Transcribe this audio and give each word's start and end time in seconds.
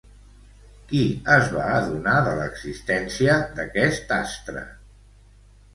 Qui 0.91 1.01
es 1.33 1.51
va 1.57 1.67
adonar 1.75 2.15
de 2.29 2.33
l'existència 2.41 3.37
d'aquest 3.61 4.19
astre? 4.21 4.67